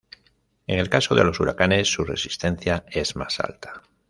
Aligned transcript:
En 0.65 0.79
el 0.79 0.89
caso 0.89 1.13
de 1.13 1.23
los 1.23 1.39
huracanes, 1.39 1.87
su 1.93 2.03
resistencia 2.03 2.85
es 2.91 3.15
más 3.15 3.39
alta. 3.39 3.83